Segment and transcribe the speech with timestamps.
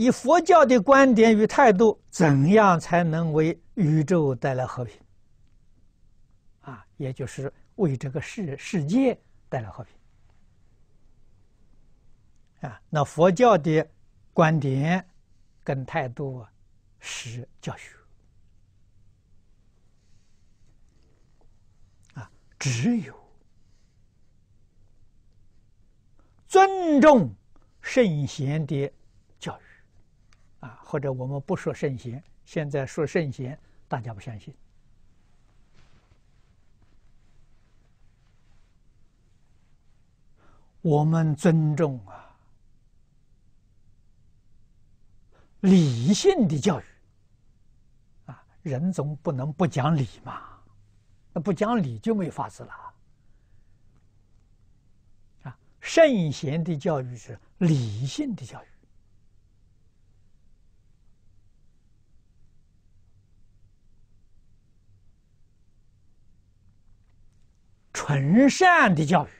[0.00, 4.98] 以佛教的观点与态度，怎样才能为宇宙带来和平？
[6.62, 9.94] 啊，也就是为这个世世界带来和平。
[12.66, 13.86] 啊，那佛教的
[14.32, 15.06] 观点
[15.62, 16.46] 跟态度
[16.98, 17.94] 是教学。
[22.14, 23.14] 啊，只有
[26.48, 27.30] 尊重
[27.82, 28.90] 圣贤的。
[30.60, 33.58] 啊，或者我们不说圣贤，现在说圣贤，
[33.88, 34.54] 大家不相信。
[40.82, 42.26] 我们尊重啊。
[45.60, 46.84] 理性的教育，
[48.24, 50.58] 啊，人总不能不讲理嘛，
[51.34, 52.72] 那不讲理就没法子了。
[55.42, 58.66] 啊，圣贤的教育是理性的教育，
[68.18, 69.30] 纯善的教育，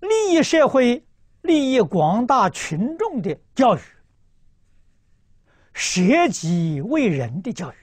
[0.00, 1.02] 利益社会。
[1.42, 3.80] 利益广大群众的教育，
[5.72, 7.76] 舍己为人的教育，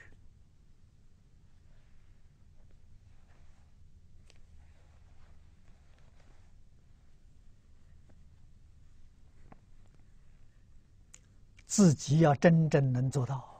[11.64, 13.53] 自己要真正能做到，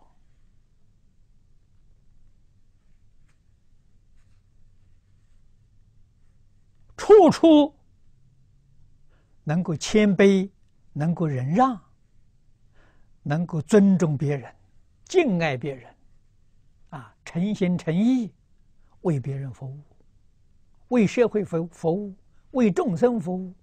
[7.05, 7.75] 处处。
[9.47, 10.49] 能够谦卑，
[10.95, 11.79] 能够忍让，
[13.23, 14.51] 能够尊重别人，
[15.05, 15.95] 敬爱别人，
[16.89, 18.33] 啊，诚心诚意
[19.03, 19.79] 为别人服务，
[20.89, 22.15] 为社会服服务，
[22.53, 23.55] 为众生服务。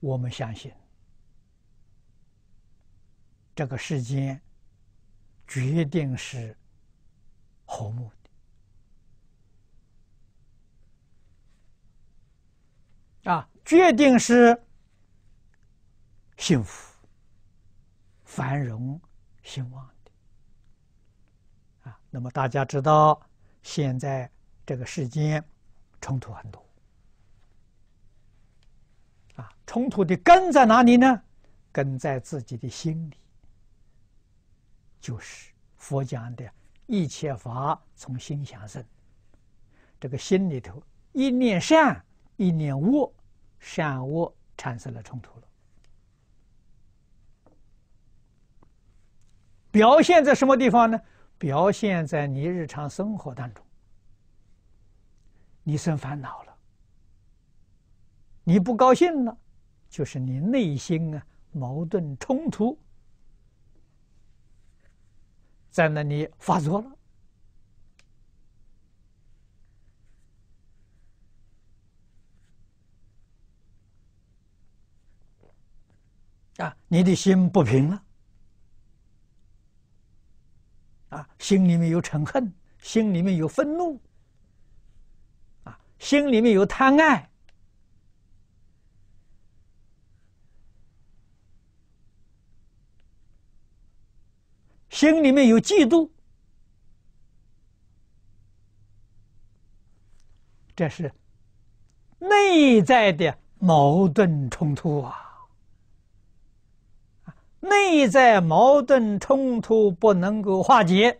[0.00, 0.70] 我们相信，
[3.54, 4.38] 这个世间
[5.48, 6.54] 决定是
[7.72, 8.10] 和睦
[13.24, 13.30] 的。
[13.32, 14.62] 啊，决定是
[16.36, 16.94] 幸福、
[18.24, 19.00] 繁荣、
[19.42, 21.90] 兴旺的。
[21.90, 23.18] 啊，那么大家知道，
[23.62, 24.30] 现在
[24.66, 25.42] 这个世间
[25.98, 26.62] 冲突很多。
[29.36, 31.22] 啊，冲突的根在哪里呢？
[31.72, 33.16] 根在自己的心里，
[35.00, 36.52] 就是佛讲的
[36.92, 38.84] 一切法从心想生。
[39.98, 40.82] 这个心里头
[41.12, 42.04] 一念善。
[42.36, 43.12] 一念恶，
[43.60, 45.48] 善恶产生了冲突了。
[49.70, 51.00] 表现在什么地方呢？
[51.38, 53.64] 表现在你日常生活当中，
[55.62, 56.56] 你生烦恼了，
[58.42, 59.38] 你不高兴了，
[59.88, 62.76] 就是你内心啊矛盾冲突
[65.72, 66.98] 在那里发作了。
[76.58, 78.04] 啊，你的心不平了，
[81.08, 83.98] 啊，心里面有嗔恨，心里面有愤怒，
[85.64, 87.31] 啊，心里面有贪爱，
[94.92, 96.10] 心里面有嫉妒，
[100.76, 101.10] 这是
[102.18, 105.48] 内在的矛盾冲突啊。
[107.58, 111.18] 内在矛盾冲突不能够化解，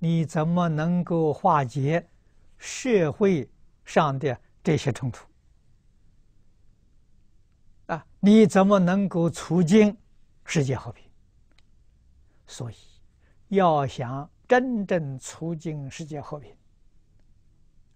[0.00, 2.04] 你怎么能够化解
[2.56, 3.48] 社会
[3.84, 5.24] 上的这些冲突？
[7.86, 9.96] 啊，你怎么能够促进
[10.44, 11.07] 世界和平？
[12.48, 12.74] 所以，
[13.48, 16.56] 要想真正促进世界和平，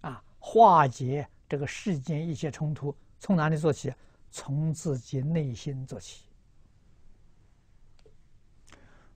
[0.02, 3.92] 啊，化解这个世间一切冲突，从哪里做起？
[4.30, 6.26] 从自己内心做起。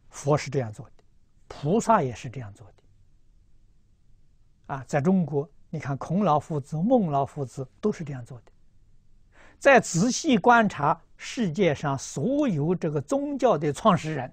[0.09, 1.05] 佛是这样做的，
[1.47, 4.75] 菩萨也是这样做的。
[4.75, 8.53] 啊，在中国，你看孔老夫子、孟老夫子都是这样做的。
[9.59, 14.31] 再仔细观察世界上所有这个宗教的创始人，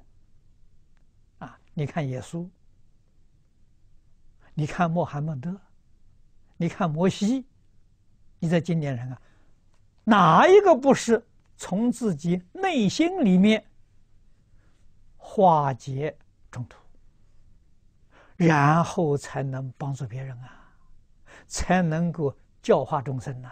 [1.73, 2.47] 你看耶稣，
[4.53, 5.59] 你看穆罕默德，
[6.57, 7.45] 你看摩西，
[8.39, 9.21] 你在经典上啊，
[10.03, 11.25] 哪一个不是
[11.57, 13.65] 从自己内心里面？
[15.17, 16.15] 化解
[16.51, 16.77] 冲突，
[18.35, 20.71] 然后才能帮助别人啊，
[21.47, 23.51] 才能够教化众生呐。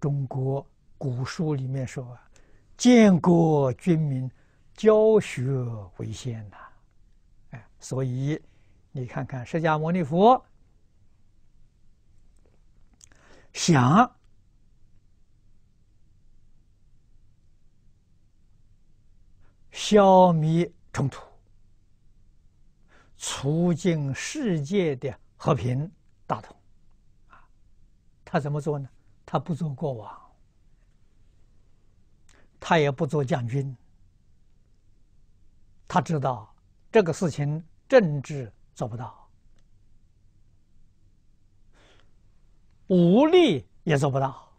[0.00, 0.66] 中国
[0.96, 2.25] 古书里面说啊，
[2.76, 4.30] 建国军民，
[4.74, 5.44] 教学
[5.96, 6.56] 为先呐。
[7.50, 8.40] 哎，所以
[8.92, 10.44] 你看看释迦牟尼佛
[13.52, 14.12] 想。
[19.72, 21.22] 消灭冲突，
[23.18, 25.88] 促进世界的和平
[26.26, 26.56] 大同，
[27.28, 27.46] 啊，
[28.24, 28.88] 他怎么做呢？
[29.26, 30.25] 他不做过往，
[32.68, 33.76] 他也不做将军，
[35.86, 36.52] 他知道
[36.90, 39.28] 这个事情政治做不到，
[42.88, 44.52] 武力也做不到。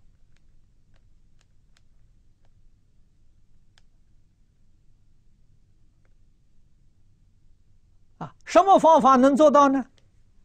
[8.19, 9.85] 啊，什么方法能做到呢？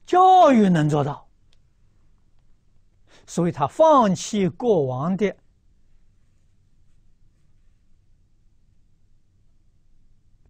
[0.05, 1.29] 教育能做到，
[3.25, 5.33] 所以他放弃国王的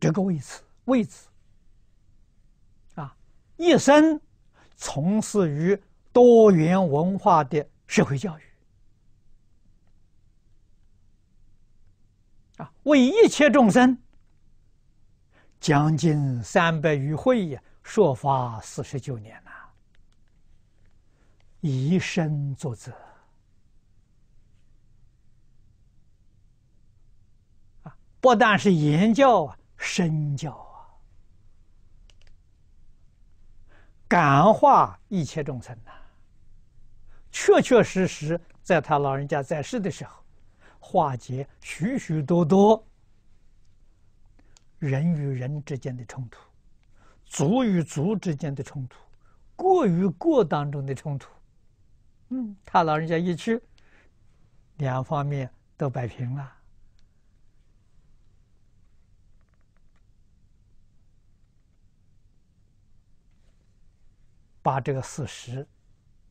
[0.02, 1.28] 这个位置，位置
[2.96, 3.16] 啊，
[3.56, 4.20] 一生
[4.74, 5.80] 从事于
[6.12, 8.42] 多元文化的社会教育
[12.56, 13.96] 啊，为一切众生。
[15.60, 19.52] 将近三百余会呀，说法四十九年呐，
[21.60, 22.90] 以身作则
[27.84, 30.86] 啊，不但是言教啊，身教啊，
[34.06, 35.90] 感化一切众生呐，
[37.32, 40.22] 确确实实在他老人家在世的时候，
[40.78, 42.82] 化解许许多多。
[44.78, 46.40] 人与人之间的冲突，
[47.24, 48.98] 族与族之间的冲突，
[49.54, 51.30] 国与国当中的冲突，
[52.30, 53.60] 嗯，他老人家一去，
[54.78, 56.52] 两方面都摆平了，
[64.62, 65.66] 把这个事实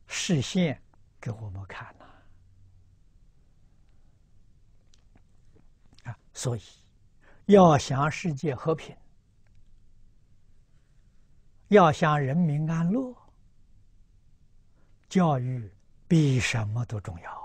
[0.06, 0.80] 视线
[1.20, 2.06] 给我们看了
[6.04, 6.62] 啊，所以。
[7.46, 8.96] 要想世界和平，
[11.68, 13.12] 要想人民安乐，
[15.08, 15.68] 教育
[16.06, 17.41] 比什么都重要。